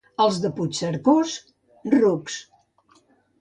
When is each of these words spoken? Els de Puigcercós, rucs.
Els 0.23 0.37
de 0.45 0.49
Puigcercós, 0.59 1.35
rucs. 1.97 2.39